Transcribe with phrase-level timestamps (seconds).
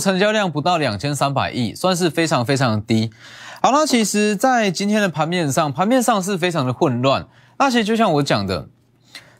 [0.00, 3.10] 成交量不到两千三百亿，算是非常非常低。
[3.60, 7.26] 好，那其实，在今天的盘面上，盘面上是非常的混乱。
[7.58, 8.68] 那其实就像我讲的，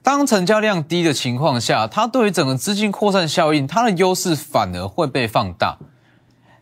[0.03, 5.79] 当成交量低的情况下，它对于整个资金扩散效应，它的优势反而会被放大。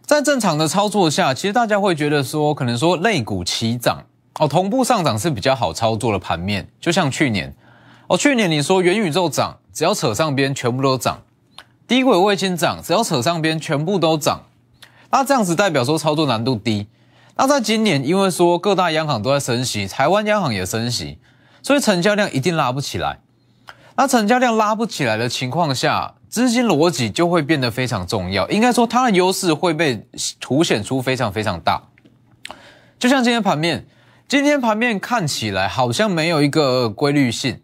[0.03, 4.05] 在正常的操作下，其实大家会觉得说，可能说类股齐涨
[4.39, 6.69] 哦，同步上涨是比较好操作的盘面。
[6.79, 7.57] 就像去年
[8.07, 11.23] 哦，去年你说元宇宙涨，只要扯上边，全部都涨。
[11.89, 14.43] 低轨卫星涨，只要扯上边，全部都涨。
[15.11, 16.89] 那这样子代表说操作难度低。
[17.37, 21.19] 那在今年，因为说各大央行都在升息，台湾央行也升息，
[21.63, 23.19] 所以成交量一定拉不起来。
[23.95, 28.49] 那成交量拉不起来的情况下，资金逻辑就会变得非常重要。
[28.49, 30.05] 应该说它的优势会被
[30.41, 31.81] 凸显出非常非常大。
[32.99, 33.87] 就像今天盘面，
[34.27, 37.61] 今天盘面看起来好像没有一个规律性。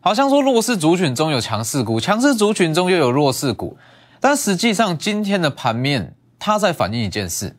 [0.00, 3.76] 好像说弱势族群中有强势股，强势族群中又有弱势股，
[4.20, 7.56] 但实际上今天的盘面它在反映一件事，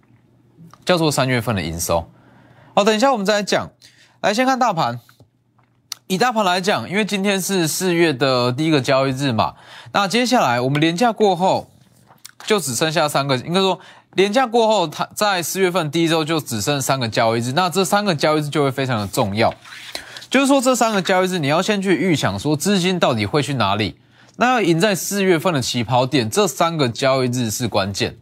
[0.86, 2.10] 叫做三月份的营收。
[2.73, 3.70] 好，等一下我们再来讲。
[4.22, 5.00] 来，先看大盘。
[6.08, 9.54] 以大盘来讲，因为今天是四月的第一个交易日嘛，
[9.92, 11.70] 那接下来我们连假过后
[12.45, 13.80] 就只剩下三个，应该说
[14.14, 19.54] 连假过后，它在四月份第一周就只剩三个交易日，那这三个交易日就会非常的重要。
[20.30, 23.97] 就是说，这三个交易日，你要先去预想说资金到底会去哪里。
[24.38, 28.16] 那要赢在四月份的起跑点，这三个交易日是关键。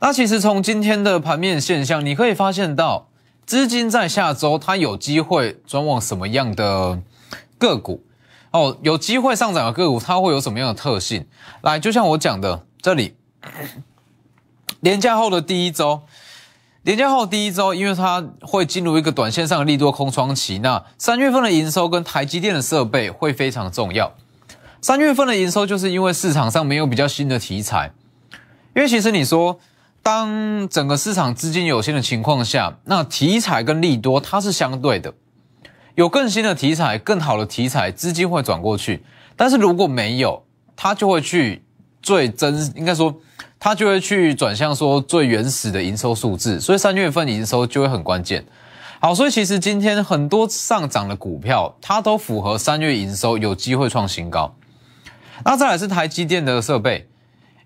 [0.00, 3.08] 那其实从今天的盘面现象，你可以发现到，
[3.46, 7.00] 资金在下周它有机会转往什么样的
[7.58, 8.02] 个股？
[8.50, 11.26] 哦，有机会上涨的个股，它会有什么样的特性？
[11.62, 13.14] 来，就像我讲的，这里
[14.80, 16.02] 年假后的第一周。
[16.82, 24.14] 年假后第一周，因为它会进入一个短线上的利多空窗期，那三月份的营收跟台积电的设备会非常重要。
[24.80, 27.92] 三月份的营收就是因为市场上没有比较新的题材，
[28.74, 29.60] 因为其实你说，
[30.02, 35.12] 当整个市场资金有限的情况下，那题材跟利多它是相对的，
[35.96, 39.04] 有更新的题材、更好的题材，资金会转过去，
[39.36, 40.42] 但是如果没有，
[40.74, 41.62] 它就会去
[42.00, 43.14] 最真，应该说。
[43.60, 48.42] 它就会去转向说最原始的营收数字，所以三月份营收就会很关键。
[48.98, 54.54] 好，所以其实今天很多上涨的股票，它都符合三月营收有机会创新高。
[55.44, 57.06] 那再来是台积电的设备，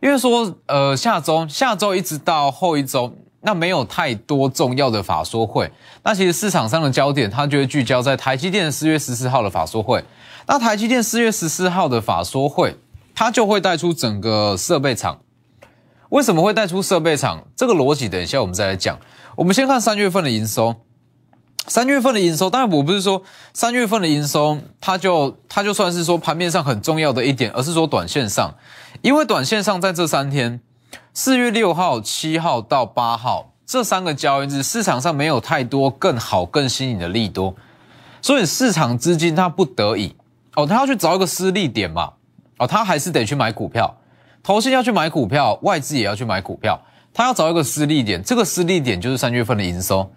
[0.03, 5.71] 因为说呃下周下周一直到后一周，那没有太多重要的法说会，
[6.03, 10.05] 那其实市场上的焦点它就会聚焦在台积电四月十四号的法说会。
[10.47, 12.77] 那台积电四月十四号的法说会，
[13.15, 15.19] 它就会带出整个设备厂。
[16.15, 17.43] 为什么会带出设备厂？
[17.57, 18.97] 这个逻辑等一下我们再来讲。
[19.35, 20.77] 我们先看三月份的营收。
[21.67, 23.21] 三月份的营收，当然我不是说
[23.53, 28.55] 三月份的营收，它就它就算是说盘面上很重要的一点，而是说短线上，
[29.03, 30.61] 因为短线上在这三天，
[31.13, 37.57] 四月六号、七号到八号这三个交易日，市场上没有太多更好、更新颖的利多，
[38.23, 40.15] 所以市场资金它不得已
[40.55, 42.13] 哦，它要去找一个失利点嘛，
[42.59, 43.93] 哦，它还是得去买股票。
[44.45, 46.79] 投信要去买股票，外资也要去买股票，
[47.15, 50.13] 他要找一个失利点，这个失利点就是三月份的营收。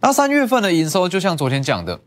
[0.00, 1.98] 那三月份的营收，就像昨天讲的，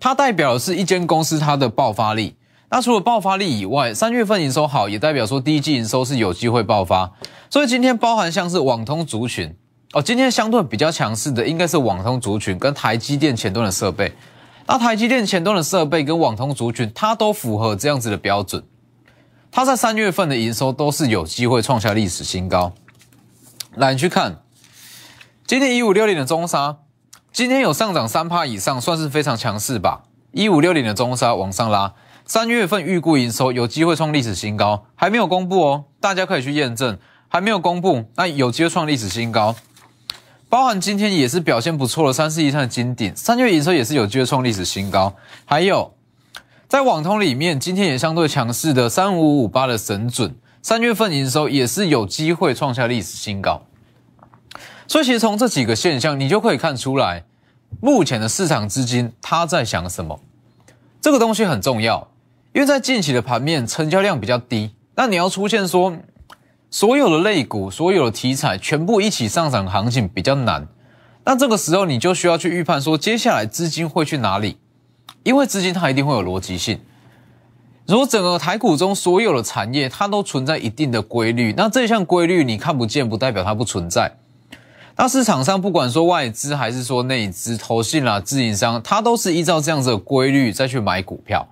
[0.00, 2.36] 它代表的是一间公司它的爆发力。
[2.70, 7.12] 那除了爆发力以外，三月份营收好，也代表说第一季营收是有机会爆发。
[7.50, 9.54] 所以今天包含像是网通族群
[9.92, 14.10] 哦，今天相对比较强势的应该是网通族群跟台积电前端的设备。
[14.66, 18.62] 那台积电前端的设备跟网通族群，它都符合这样子的标准。
[19.52, 22.72] 它在三月份的营收都是有机会创下历史新高。
[23.74, 24.42] 来，你去看
[25.46, 26.78] 今天一五六零的中沙，
[27.32, 30.02] 今天有上涨三帕以上，算是非常强势吧？
[30.32, 31.94] 一五六零的中沙往上拉，
[32.24, 36.98] 三月份预估营收有机会创历史新高，还没有公布哦，大家可以去验证。
[37.32, 39.54] 还没有公布，那有机会创历史新高。
[40.48, 45.14] 包含今天也是表现不错的三四一三的金鼎，三月营收也是有机会创历史新高。
[45.44, 45.94] 还有。
[46.70, 53.62] 在网通里面，今天也相对强势的三五五八的神准，三月份营收也是有机会创下历史新高。
[54.86, 57.24] 所以其实从这几个现象，你就可以看出来，
[57.80, 60.20] 目前的市场资金它在想什么。
[61.00, 62.06] 这个东西很重要，
[62.52, 65.96] 因为在近期的盘面成交量比较低，那你要出现说
[66.70, 70.68] 所有的类股、所有的题材全部一起上涨行情比较难。
[71.24, 74.58] 那这个时候你就需要去预判说，接下来资金会去哪里。
[75.22, 76.80] 因为资金它一定会有逻辑性，
[77.86, 84.16] 如果整个台股中所有的产业它都存在一定的规律，那这项规律你看不见，不代表它不存在。
[84.96, 91.48] 那市场上不管说外资还是说内资、投信啦、自营商，它都是依照这样子的规律再去买股票。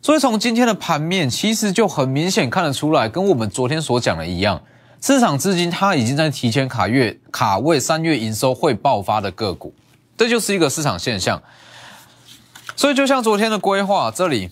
[0.00, 4.62] 所以从今天的盘面，其实就很明显看得出来，跟我们昨天所讲的一样，
[5.00, 9.74] 市场资金它已经在提前卡月卡位三月营收会爆发的个股，
[10.16, 11.42] 这就是一个市场现象。
[12.78, 14.50] 所以就像昨天的规划，这里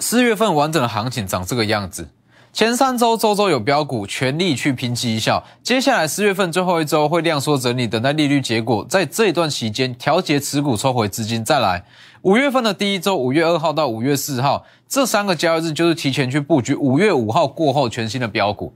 [0.00, 2.08] 四月份完整的行情长这个样子。
[2.54, 5.44] 前三周周周有标股，全力去拼绩效。
[5.62, 8.86] 接下来四月份最后一周会量缩整理，等待利率结果。
[8.88, 11.84] 在这一段期间，调节持股，抽回资金，再来
[12.22, 16.74] 五月份的第一周，五月二号到五月四号这三个交易日，就是提前去布局。
[16.74, 18.72] 五月五号过后，全新的标股，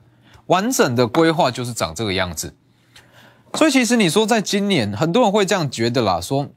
[0.48, 2.54] 完整的规划就是长这个样子。
[3.54, 6.48] 所以其实你说，在今年，很多人会这样觉得啦，说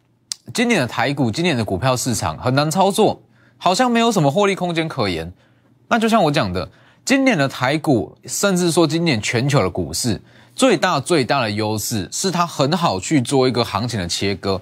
[0.53, 3.21] 今年的台股，今年的股票市场很难操作，
[3.57, 5.31] 好像没有什么获利空间可言。
[5.87, 6.69] 那就像我讲的。
[7.05, 10.21] 今年的台股，甚至说今年全球的股市，
[10.55, 14.61] 最大最大的优势是它很好去做一个行情的切割。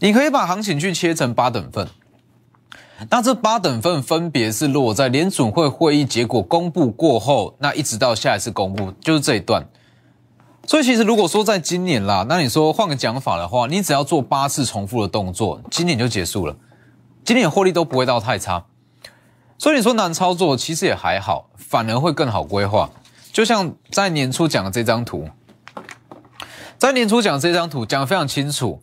[0.00, 1.86] 你可以把行情去切成八等份，
[3.08, 9.64] 那这八等份分别是落在联准会会议结果公布过后，那一直到下一次公布，就是这一段。
[10.66, 16.56] 所以其实如果说在今年啦，那你说换个讲法的话，你只要做八次重复的动作，今年就结束了，
[17.24, 18.64] 今年获利都不会到太差。
[19.58, 22.90] 所以你说难操作，其实也还好，反而会更好规划。
[23.32, 25.28] 就像在年初讲的这张图，
[26.78, 28.82] 在年初讲这张图讲的非常清楚，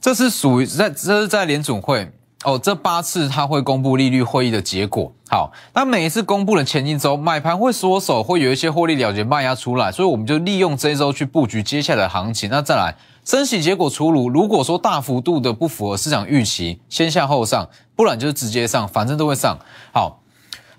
[0.00, 2.12] 这是属于在这是在联总会
[2.44, 5.10] 哦，这八次他会公布利率会议的结果。
[5.28, 12.48] 好，那每一次公布的前一周买盘会缩手，会有一些获利了结卖压出来，所以我们就利用这一周去布局接下来的行情。
[12.50, 12.94] 那再来。
[13.24, 19.58] 升息结果出炉，如果说大幅度的不符合市场预期，先下后上，不然就是直接上，反正都会上。
[19.94, 20.20] 好，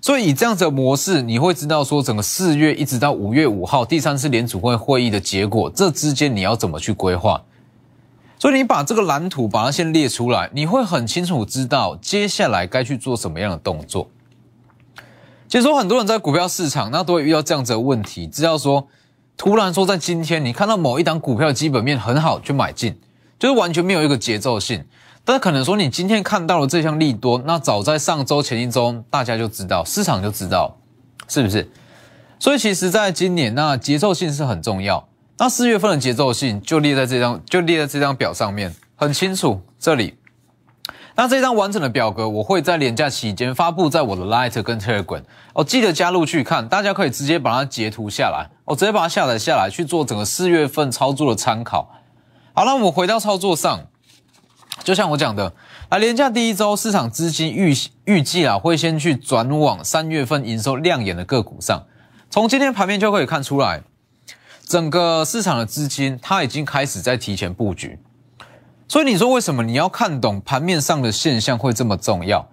[0.00, 7.42] 所以以这样子的模式，你会知道说整个四月一直到五月五号第三次联储会会议的结果，这之间你要怎么去规划？
[8.38, 14.08] 所以你把这个蓝图把它先列出来，你会很清楚知道接下来该去做什么样的动作。
[15.48, 18.88] 其实说很多人在股票市场，那都会遇到这样子的问题，只要说。
[19.38, 22.98] 突然说，在今天你看到某一档股票基本面很好，去买进，
[23.38, 24.82] 就是完全没有一个节奏性。
[25.26, 30.78] 但是可能说，你今天看到了这项利多，那早在上周前一周，大家就知道，市场就知道，
[31.28, 31.70] 是不是？
[32.38, 35.06] 所以其实，在今年，那节奏性是很重要。
[35.38, 39.60] 那四月份的节奏性就列在这张，就列在这张表上面，很清楚。
[39.78, 40.14] 这里。
[41.14, 45.22] 那这张完整的表格，我会在廉假期间发布在我的 Light 跟 Telegram
[45.54, 51.90] 哦，记得加入去看，大家可以直接把它截图下来哦，直接把它下载下来去做整个四月份操作的参考。
[52.54, 53.86] 好，那我们回到操作上，
[54.84, 55.52] 就像我讲的，
[55.90, 57.74] 啊廉假第一周，市场资金预
[58.04, 61.84] 预计啊会先去转往三月份营收亮眼的个股上。
[62.28, 63.82] 从今天盘面就可以看出来，
[64.66, 67.98] 整个市场的资金它已经开始在提前布局。
[68.88, 72.48] 所以你说为什么你要看懂盘面上的现象会这么重要？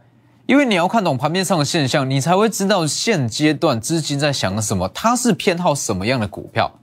[0.45, 6.80] 因为你要看懂盘面上的现象，你才会知道现阶段资金在想什么，它是偏好什么样的股票。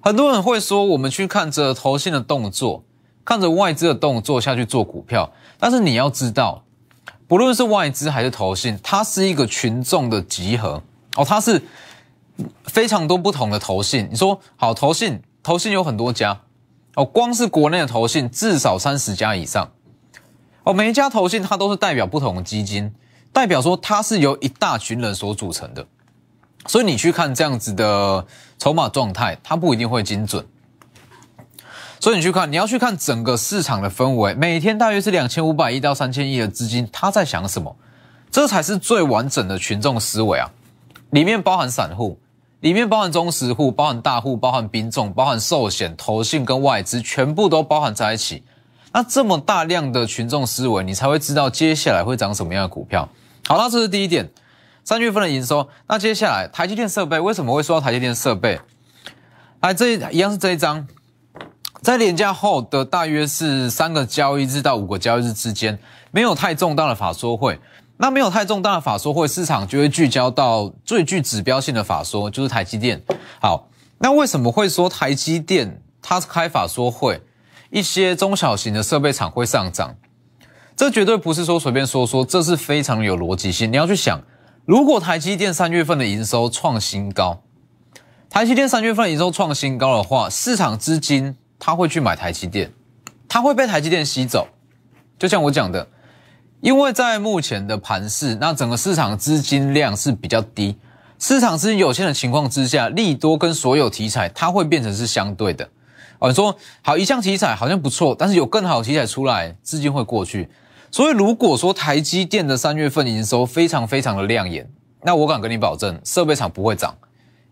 [0.00, 2.84] 很多人会说，我们去看着投信的动作，
[3.24, 6.62] 看着外资的动作下去做股票，但是你要知道，
[7.26, 10.82] 不论是外资还是投信，它是一个群众的集合
[11.16, 11.60] 哦，它是
[12.64, 14.08] 非常多不同的投信。
[14.10, 16.40] 你说好，投信投信有很多家。
[16.96, 19.68] 哦，光是国内的投信至少三十家以上，
[20.62, 22.94] 哦，每一家投信它都是代表不同的基金，
[23.32, 25.84] 代表说它是由一大群人所组成的，
[26.68, 28.24] 所以你去看这样子的
[28.60, 30.46] 筹码状态，它不一定会精准。
[31.98, 37.74] 所以你去看，你要去看整个市场的氛围，每天大约是两千五百亿到三千亿的资金，它在想什么？
[38.30, 40.48] 这才是最完整的群众思维啊，
[41.10, 42.20] 里面包含散户。
[42.64, 48.42] 里面包含中实户，包含大户，包含兵种，包含寿险、投信跟外资，全部都包含在一起。
[48.90, 53.06] 那这么大量的群众思维，你才会知道接下来会涨什么样的股票。
[53.46, 54.30] 好，那这是第一点，
[54.82, 55.68] 三月份的营收。
[55.86, 58.58] 那接下来台积电设备为什么会说到台积电设备？
[59.60, 60.88] 来，这一样是这一张，
[61.82, 65.78] 在廉价后的大约是三个交易日到五个交易日之间，
[66.10, 67.60] 没有太重大的法说会。
[67.96, 73.00] 那没有太重大的法说会，市场就会聚焦到最具指标性的法说，就是台积电。
[73.40, 77.22] 好，那为什么会说台积电它开法说会，
[77.70, 79.94] 一些中小型的设备厂会上涨？
[80.76, 83.72] 这绝对不是说随便说说，这是非常有逻辑性。
[83.72, 84.20] 你要去想，
[84.64, 87.42] 如果台积电三月份的营收创新高，
[88.28, 92.72] 台积电三月份营收创新高的话，市场资金它会去买台积电，
[93.28, 94.48] 它会被台积电吸走。
[95.16, 95.86] 就像我讲的。
[96.64, 100.74] 因为在目前的盘市，那整个市场资金量是比较低，
[101.18, 105.68] 市场资金有限的情况之下，利多跟所有题材它会变成是相对的。
[106.20, 110.48] 哦，你说好一项题材好像不错，但是有更好的题材出来，资金会过去。
[110.90, 114.66] 所以如果说台积电的三月份营收非常非常的亮眼，
[115.02, 116.96] 那我敢跟你保证，设备厂不会涨，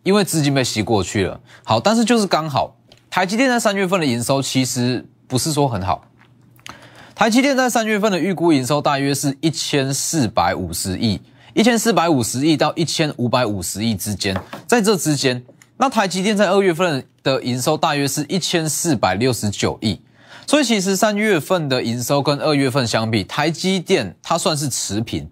[0.04, 1.38] 因为资金被吸过去了。
[1.64, 2.74] 好，但是就是刚好，
[3.10, 6.02] 台积电在三月份的营收其实不是说很好。
[7.14, 11.20] 台积电在三月份的预估营收大约是一千四百五十亿，
[11.54, 14.34] 一千四百五十亿到一千五百五十亿之间，
[14.66, 15.40] 在这之间，
[15.76, 20.00] 那台积电在二月份的营收大约是一千四百六十九亿，
[20.46, 25.28] 所以其实三月份的营收跟二月份相比，台积电它算是持平。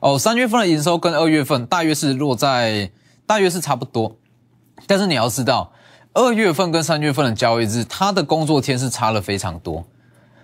[0.00, 2.90] 哦，三月份的营收跟二月份大约是落在
[3.26, 4.14] 大约是差不多，
[4.86, 5.72] 但是你要知道，
[6.12, 9.86] 二月份跟三月份的交易日，它的工作天是差了非常多。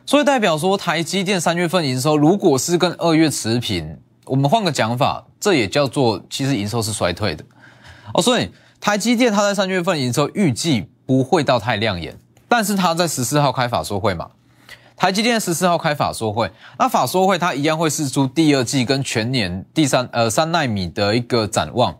[0.05, 7.45] 所以代表说，台积电三月份营收如果是跟二月持平，我们换个讲法，这也叫做其实营收是衰退的
[8.13, 8.21] 哦。
[8.21, 12.19] 所以台积电它在三月份营收预计不会到太亮眼，
[12.49, 14.29] 但是它在十四号开法说会嘛，
[14.97, 21.97] 台积电十四号开法说会，那法说会它一样会试出第二季跟全年第三呃三纳米的一个展望，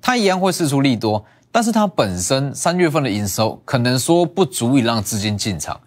[0.00, 5.80] 它一样会试出利多，但是它本身三月份的营收可能说不足以让资金进场。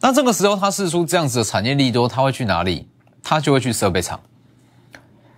[0.00, 2.86] 那这个时候，它试出这样子的产业利多，它会去哪里？
[3.22, 4.20] 它就会去设备厂。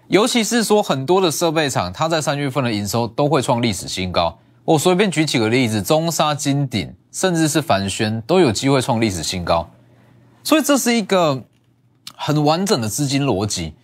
[0.09, 4.39] 尤其是说很多的设备厂，它在三月份的营收都会创历史新高。
[4.65, 9.69] 我随便举几个例子，中沙、金鼎，甚至是凡轩，都有机会创历史新高。
[10.43, 11.43] 所以这是一个
[12.15, 13.75] 很完整的资金逻辑。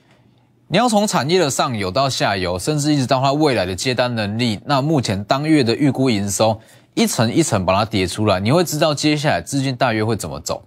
[0.69, 6.61] 你要从产业的上游到下游，甚至一直到它未来的接单能力，那目前当月的预估营收。
[6.95, 10.65] 一层一层把它叠出来，你会知道接下来资金大约会怎么走。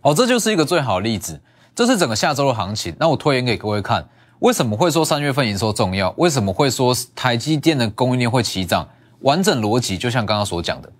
[0.00, 1.40] 好，这就是一个最好的例子。
[1.74, 2.94] 这是整个下周的行情。
[2.98, 6.14] 那我推演给各位看，为什么会说三月份营收重要？
[6.16, 8.88] 为什么会说台积电的供应链会起涨？
[9.20, 10.90] 完整逻辑就像刚刚所讲的。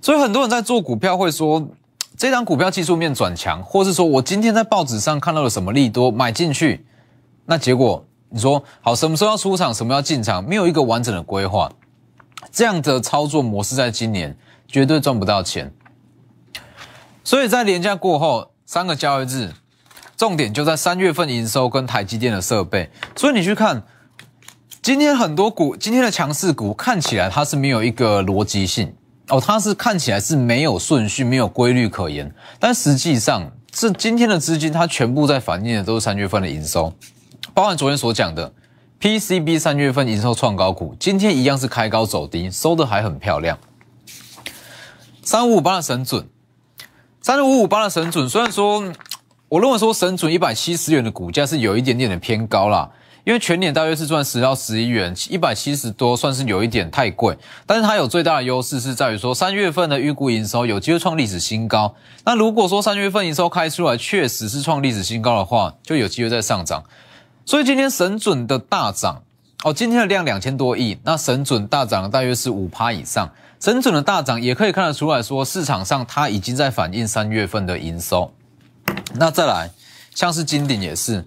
[0.00, 1.68] 所以很多人在做股票会说，
[2.16, 6.86] 这张股票技术面转强，或是说我今天在报纸上看到了什么利多买进去，
[7.44, 11.70] 那结果你说好什么时候要出场，什么要进场，没有一个完整的规划。
[12.50, 15.72] 这样的操作模式，在今年绝对赚不到钱。
[17.22, 19.52] 所以在年假过后三个交易日，
[20.16, 22.90] 重点就在三月份营收跟台积电的设备。
[23.14, 23.82] 所以你去看
[24.82, 28.92] 今天很多股，今天的强势股看起来它是没有一个逻辑性
[29.28, 32.34] 哦，它是看起来是没有顺序、没有规律可言。
[32.58, 36.92] 但实际上，这今天的资金它全部在反映的都是三月份的营收，
[37.54, 38.52] 包含昨天所讲的。
[39.00, 43.58] PCB 三月份营收创高股，今天一样是开高走低，收的还很漂亮。
[45.22, 46.28] 三五五八的神准，
[47.22, 48.92] 三五五八的神准，虽然说
[49.48, 52.90] 我认为说神准一百七十元的股价是有一点点的偏高啦，
[53.24, 57.34] 因为全年大约是赚十到十一元，一百七十多算是有一点太贵。
[57.64, 61.94] 但是它有最大的优势是在于说三月份的预估营收有机会创历史新高。
[62.26, 66.84] 那如果说三月份营收开出来确实是创历史新高的话，就有机会再上涨。
[67.50, 69.24] 所以今天神准的大涨
[69.64, 73.28] 哦，今天的量两千多亿，那神准大涨大约是五趴以上。
[73.58, 78.32] 神准的大涨也可以看得出来说，市场上它已经在反映三月份的营收。
[79.14, 79.68] 那再来，
[80.14, 81.26] 像是金鼎也是，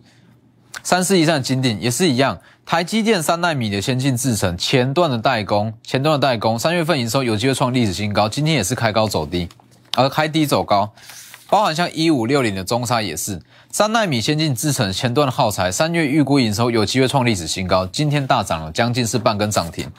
[0.81, 2.39] 三四以上的金鼎也是一样。
[2.65, 9.49] 台积电三纳米的先进制程前段的代工，前段的代工，三月份营收有机会创历史新高，今天也是开高走低，
[9.97, 10.89] 而开低走高。
[11.49, 19.91] 包含像一五六零的中沙也是三纳米先进制程前段的耗材，三月预估营收有机会创历史新高，今天大涨了将近是半根涨停。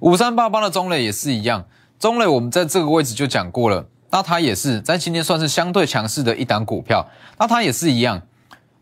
[0.00, 1.64] 五三八八的中磊也是一样，
[1.98, 7.06] 中磊我们在这个位置就讲过了，那它也是在今天算是相对强势的一档股票，
[7.38, 8.22] 那它也是一样。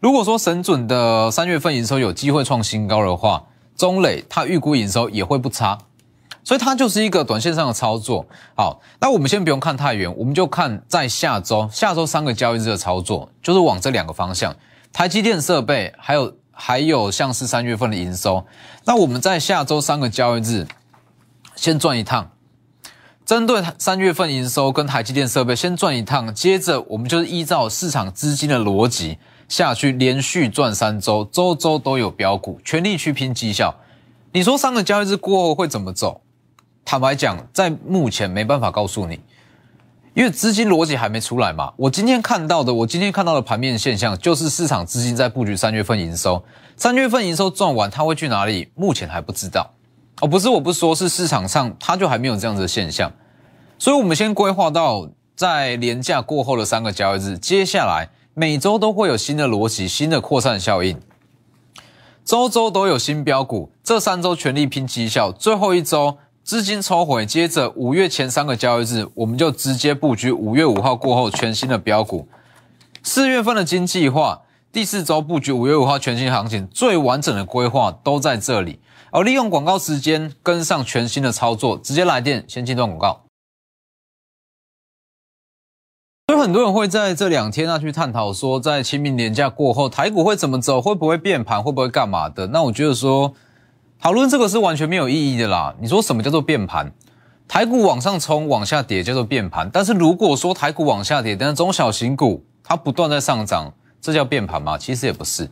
[0.01, 3.45] 如果说神准的三月份营收有机会创新高的话，
[3.77, 5.79] 中磊它预估营收也会不差。
[6.45, 8.27] 所以它就是一个短线上的操作。
[8.57, 14.55] 好，那我们先不用看太远，我们就看在下周，下周三个交易日的操作，就是往这两个方向，
[14.93, 18.45] 台积电设备，还有还有像是三月份的营收。
[18.85, 20.67] 那我们在下周三个交易日
[21.55, 22.33] 先赚一趟，
[23.25, 29.19] 针对三月份营收跟台积电设备先赚一趟，接着我们就是依照市场资金的逻辑
[29.49, 33.77] 下去连续赚三周，周周都有标股，全力去拼绩效。
[34.33, 36.22] 你说三个交易日过后会怎么走？
[36.85, 39.19] 坦白讲，在目前没办法告诉你，
[40.15, 41.73] 因为资金逻辑还没出来嘛。
[41.77, 46.43] 我今天看到的，我今天看到的盘面现象，就是市场资金在布局三月份营收。
[46.77, 48.71] 三月份营收赚完，它会去哪里？
[48.75, 49.71] 目前还不知道。
[50.21, 53.11] 哦，不是，我不说，是市场上它就还没有这样子的现象。
[53.79, 61.01] 所以，我们先规划到在年假过后的三个交易日，接下来每周都会有新的逻辑、新的扩散效应，
[62.25, 63.73] 周周都有新标股。
[63.83, 66.19] 这三周全力拼绩效，最后一周。
[66.45, 72.27] 资金抽回，接着五月前三个交易日，我们就直接布局五月五号过后全新的标股。
[73.05, 78.81] 四月份的经济化，第四周布局五月五号全新行情，最完整的规划都在这里。
[79.13, 83.21] 哦，利用广告时间跟上全新的操作，直接来电先进段广告。
[86.27, 92.49] 所以很多人会在这两天啊去探讨说，在清明年假过后，台股会怎么走，会不会变盘，会不会干嘛的？
[92.49, 93.35] 那我觉得说，
[94.03, 95.73] 讨论这个是完全没有意义的啦。
[95.79, 96.91] 你说什么叫做变盘？
[97.47, 99.71] 台股往上冲，往下跌叫做变盘。
[99.73, 104.77] 但是如果说台股往下跌，但是中小型股它不断在上涨，这叫变盘吗？
[104.77, 105.49] 其实也不是。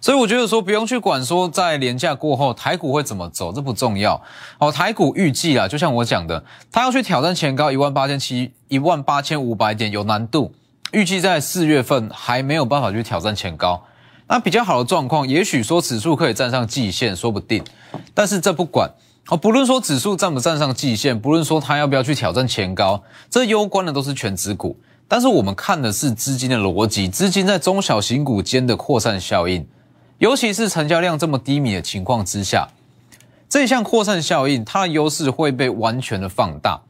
[0.00, 4.20] 所以我觉得说不用去管说在廉价过后台股会怎么走，这不重要。
[4.58, 10.52] 哦，台股预计啊，就像我讲的，它要去挑战前高一万八千七、一万八千五百点有难度。
[10.90, 13.84] 预计在四月份还没有办法去挑战前高。
[14.26, 17.62] 那比较好的状况，也许说指数可以站上季线，说不定。
[18.14, 18.90] 但是这不管
[19.28, 24.76] 哦，不论说指数站不站上季线，不论说它要不要去挑战前高，这攸关的都是全指股。
[25.06, 29.66] 但是我们看的是资金的逻辑，资金在中小型股间的扩散效应。
[30.18, 32.68] 尤其是成交量这么低迷的情况之下，
[33.48, 36.80] 这项扩散效应，它的优势会被完全的放大。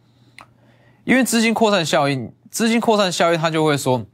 [1.05, 4.05] 因为资金扩散效应，资金扩散效应，它就会说，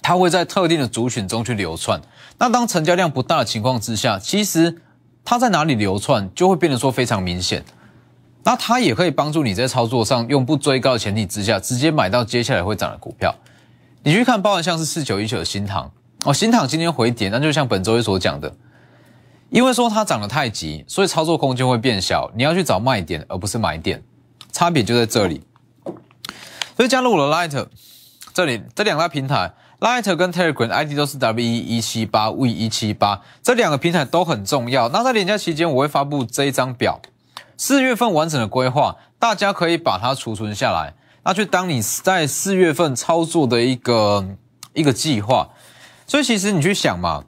[0.00, 2.00] 它会在特定的族群中去流窜。
[2.38, 4.82] 那当成交量不大的情况之下，其实
[5.24, 7.64] 它在哪里流窜，就会变得说非常明显。
[8.44, 13.34] 那它也可以帮助你在操作上，用不追高的前提之下，直接买到接下来会涨的股票。
[14.02, 15.90] 你去看，包含像是四九一九的新塘。
[16.24, 18.54] 哦，新塘今天回跌，那就像本周一所讲的，
[19.50, 24.02] 因为说它涨得太急，所以操作空间会变小，你要去找卖点而不是买点，
[24.52, 25.42] 差别就在这里。
[26.76, 27.66] 所以加入我的 Light，
[28.32, 34.88] 这里这两大平台，Light 跟 Telegram ID 都是 W 一一七八 V 一七八，这两个平台都很重要。
[34.88, 37.00] 那在连假期间，我会发布这一张表，
[37.56, 44.24] 四月份完整的规划，大家可以把它储存下来，那去当你在四月份操作的一个
[44.72, 45.48] 一个计划。
[46.06, 47.24] 所以其实你去想嘛，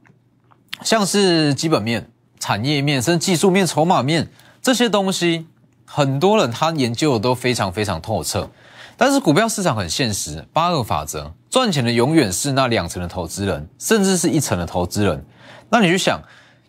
[0.83, 4.31] 像是基本面、产业面、甚至技术面、筹码面
[4.63, 5.47] 这些东西，
[5.85, 8.49] 很多人他研究的都非常非常透彻。
[8.97, 15.25] 但是股票市场很现实，八二法则，赚钱的永远是那两成的投资人，甚至是一成的投资人。
[15.71, 16.21] 那你去想，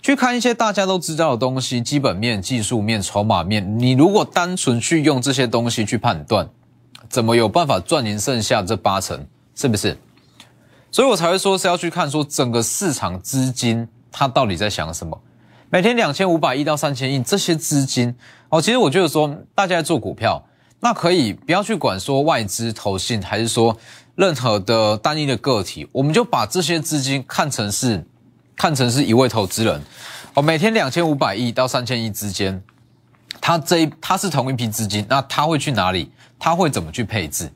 [0.02, 6.48] 去看一些大家都知道的东西，基本面、技术面、筹码面，你如果单纯去用这些东西去判断，
[7.10, 9.26] 怎么有办法赚赢剩下这八成？
[9.56, 9.98] 是不是？
[10.92, 15.22] 所以我才会说是要去看说整个市场资金它到底在想什么。
[15.70, 18.16] 每天两千五百亿到三千亿这些资金
[18.50, 20.44] 哦，其实我觉得说大家做股票，
[20.80, 23.78] 那可以不要去管说外资投信还是说
[24.20, 28.06] 任何的单一的个体，我们就把这些资金看成是
[28.54, 29.82] 看成是一位投资人
[30.34, 30.42] 哦。
[30.42, 32.62] 每天两千五百亿到三千亿之间，
[33.40, 36.12] 他这一他是同一批资金，那他会去哪里？
[36.38, 37.50] 他会怎么去配置？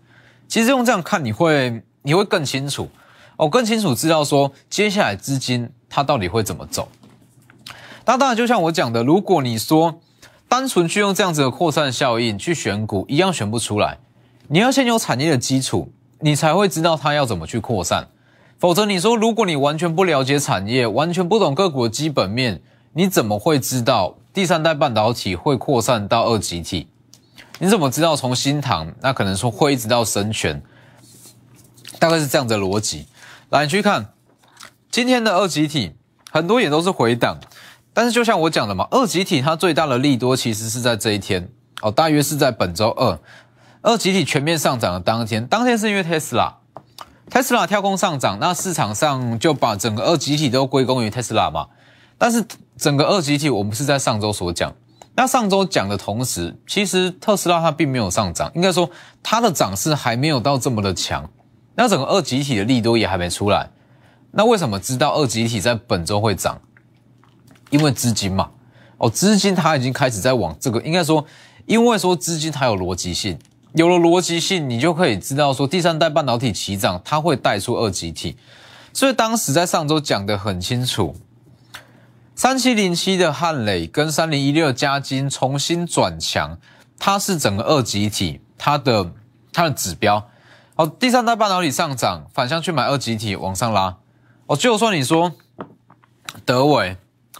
[0.47, 2.89] 其实用这样看，你会你会更清楚。
[3.36, 6.88] 我更清楚知道说接下来资金它到底会怎么走。
[8.06, 9.99] 那当然，就像我讲的，如果你说
[10.47, 13.97] 单纯去用这样子的扩散效应去选股，一样选不出来。
[14.47, 15.91] 你要先有产业的基础，
[16.24, 18.08] 你才会知道它要怎么去扩散。
[18.58, 22.62] 否则，你说如果你完全不了解产业，完全不懂个股基本面，
[22.94, 26.88] 你怎么会知道第三代半导体会扩散到二极体？
[27.60, 30.64] 你怎么知道从新塘那可能说会一直到神泉？
[32.00, 33.06] 大概是这样的逻辑。
[33.50, 34.14] 来，你去看
[34.90, 35.92] 今天的二级体，
[36.32, 37.38] 很多也都是回档，
[37.94, 41.50] 但是就像我讲的嘛，二级体它最大的利多其实是在这一天
[41.82, 43.20] 哦，大约是在本周二，
[43.84, 51.67] 二级体全面上涨的当天，当天是因为 Tesla，Tesla 跳空上涨，那市场上就把整个二级体都归功于 Tesla 嘛，
[52.17, 52.46] 但是
[52.78, 54.74] 整个二级体我们是在上周所讲，
[55.15, 58.89] 那上周讲的同时，其实特斯拉它并没有上涨，应该说
[59.22, 61.30] 它的涨势还没有到这么的强。
[61.76, 63.69] 那整个二级体的利多也还没出来，
[64.32, 66.62] 那为什么知道二级体在本周会涨？
[67.69, 68.50] 因为资金嘛，
[68.98, 71.26] 哦，资金它已经开始在往这个，应该说，
[71.65, 73.38] 因为说资金它有逻辑性，
[73.74, 78.38] 有了逻辑性，你就可以知道说第三代半导体起涨，它会带出二级体，
[78.94, 81.16] 所以当时在上周讲的很清楚，
[82.36, 86.58] 三七零七的汉磊跟三零一六加金重新转强，
[87.00, 89.12] 它是整个二级体它的
[89.52, 90.30] 它的指标。
[90.76, 93.98] 好，第三代半导体上涨，反向去买二级体往上拉。
[94.46, 95.32] 哦，就算你说
[96.46, 96.98] 德伟、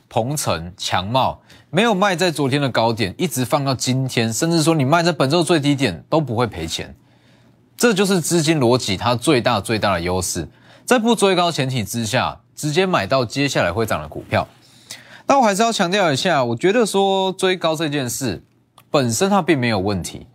[0.10, 6.96] 鹏程、强茂没有卖在昨天的高点，一直放到今天，甚至说你卖在本周最低点都不会赔钱。
[7.76, 10.48] 这就是资金逻辑它最大最大的优势，
[10.86, 14.48] 在不追高前提之下，直接买到接下来会涨的股票。
[15.26, 18.44] 但我还是要强调一下，我觉得说追高这件事
[18.92, 20.28] 本身它并没有问题。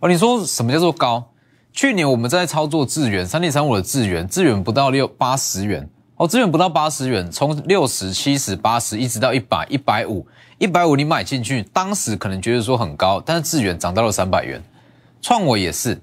[0.00, 1.30] 哦，你说什么叫做高？
[1.72, 5.88] 去年我们在操作智源三点三五的智源，智源不到六八十元
[6.18, 10.26] 哦，资源不到八十元，从六十、七十、八十一直到一百、一百五、
[10.58, 14.60] 一百五，你买进去，当时可能觉得说很高，但是资源涨到了三百元，
[15.22, 16.00] 创伟也是，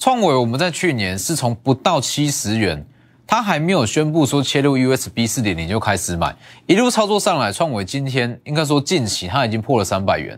[0.00, 2.84] 创伟我们在去年是从不到七十元，
[3.24, 6.34] 它还没有宣布说切入 USB 四点零就开始买，
[6.66, 10.36] 一路操作上来，创伟今天应该说近期它已经破了三百元，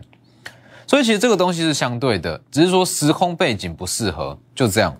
[0.85, 4.95] 所以其实这个东西是相对的，只是说时空背景不适合，就这样。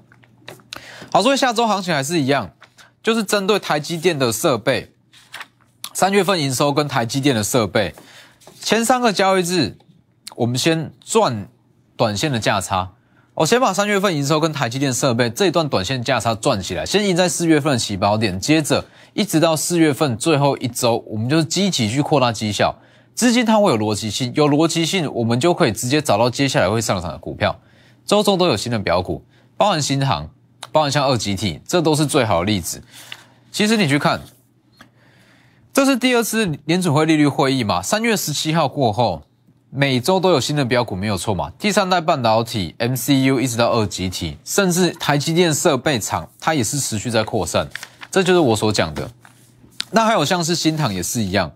[1.11, 2.49] 好，所以下周行情还是一样。
[3.01, 4.91] 就是针对台积电的设备，
[5.93, 7.95] 三月份营收跟台积电的设备，
[8.61, 9.77] 前三个交易日，
[10.35, 11.47] 我们先赚
[11.95, 12.91] 短线的价差。
[13.35, 18.83] 我先把三月份营收跟台积电设备这一段短线价差赚起来，先赢在四月份的起跑点，接着
[19.13, 22.75] 一直到四月份最后一周，我们就是积极去扩大绩效。
[23.15, 27.57] 资金它会有逻辑性，有逻辑性，我们就可以直接找到接下来会上涨的股票。
[28.05, 29.23] 周周都有新的表股，
[29.55, 30.29] 包含新航。
[30.71, 32.83] 包含像二级体，这都是最好的例子。
[33.51, 34.21] 其实你去看，
[35.73, 37.81] 这是第二次联储会利率会议嘛？
[37.81, 39.23] 三月十七号过后，
[39.69, 41.51] 每周都有新的标股，没有错嘛？
[41.57, 47.67] 第三代半导体 MCU 一直到二级体，甚至台积电设备厂，它也是持续在扩散。
[48.11, 49.09] 这就是我所讲的。
[49.91, 51.51] 那还有像是新塘也是一样。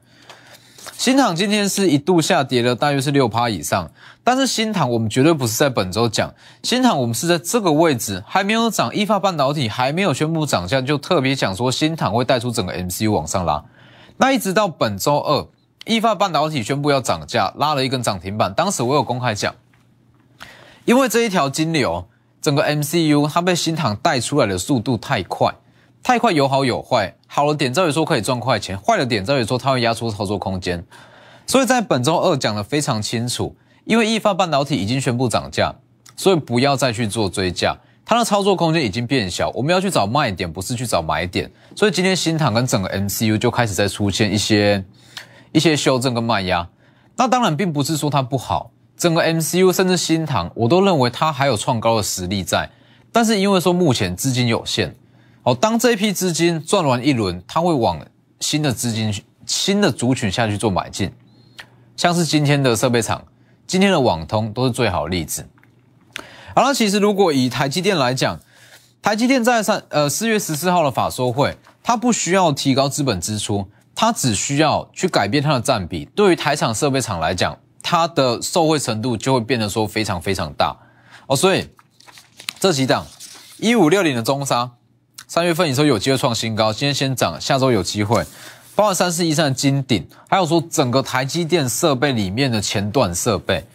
[0.91, 3.89] 新塘今天是一度下跌了，大约是六趴以上。
[4.23, 13.63] 但是新塘我们绝对不是在本周讲，新塘我们是在这个位置还没有涨，易发半导体还没有宣布涨价，就特别讲说新塘会带出整个 MCU 往上拉。
[14.17, 15.47] 那一直到本周二，
[15.85, 18.53] 易发半导体宣布要涨价，拉了一根涨停板。
[18.53, 19.53] 当时我有公开讲，
[20.85, 22.07] 因为这一条金流，
[22.41, 25.53] 整个 MCU 它被新塘带出来的速度太快。
[26.03, 30.83] 太快有好有坏，好的点在于说可以赚快钱，坏的点在于说它会压缩操作空间。
[31.47, 35.73] 所以在本周二讲的非常清楚，因为易发半导体已经宣布涨价，
[36.17, 39.49] 所以不要再去做追价，它的操作空间已经变小。
[39.55, 41.49] 我们要去找卖点，不是去找买点。
[41.73, 44.83] 所以今天新塘跟整个 MCU 就开始在出现一些
[45.53, 46.67] 一些修正跟卖压。
[47.15, 52.69] 那当然并不是说它不好，整个 MCU 甚至新塘我都认为它还有创高的实力在，
[53.13, 54.93] 但是因为说目前资金有限。
[55.45, 57.99] 好，当这一批资金赚完一轮，它会往
[58.39, 59.13] 新的资金、
[59.45, 61.11] 新的族群下去做买进，
[61.97, 63.25] 像是今天的设备厂、
[63.67, 65.45] 今天的网通都是最好的例子。
[66.55, 68.39] 好了，其实如果以台积电来讲，
[69.01, 76.05] 台积电在三呃四月十四号的法说会，它不需要提高资本支出，它只需要去改变它的占比。
[76.15, 80.77] 对于台厂设备厂来讲，它的受惠程度就会变得说非常非常大
[81.27, 81.35] 哦。
[81.35, 81.67] 所以
[82.61, 83.05] 这几档
[83.57, 84.71] 一五六零的中沙。
[85.33, 88.23] 三月份你说有机会创新高，今天先涨，下周有机会。
[88.75, 93.65] 包含三四一三的金顶，还有说整个台积电设备里面的前段设备，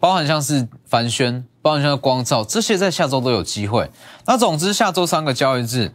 [0.00, 3.88] 包含像是繁轩，包含像光照，这些在下周都有机会。
[4.26, 5.92] 那总之下周三个交易日，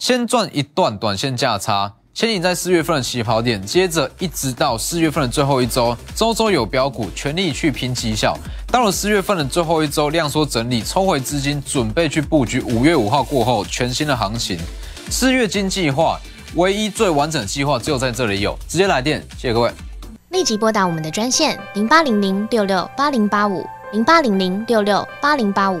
[0.00, 1.94] 先赚一段短线价差。
[2.14, 8.38] 先引在四月份的起跑点，接着一直到四月份的最后一周，周周有标股，全力去拼绩效。
[8.68, 14.56] 到了四月份的最后一周，量缩整理，抽回资金，准备去布局五月五号过后全新的行情。
[15.10, 16.16] 四月经计划，
[16.54, 19.72] 唯一最完整的计划只有在这里有，直接来电，谢谢各位。
[20.28, 23.66] 立即拨打我们的专线零八零零六六八零八五。
[23.92, 25.80] 零八零零六六八零八五